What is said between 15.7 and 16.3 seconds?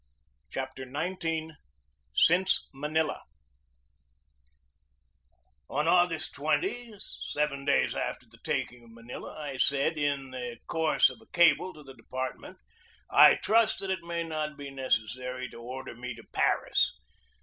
me to